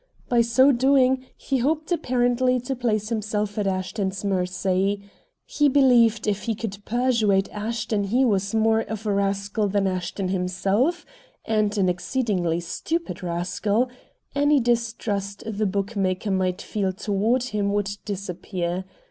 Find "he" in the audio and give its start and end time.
1.37-1.59, 5.45-5.69, 6.45-6.55, 8.05-8.25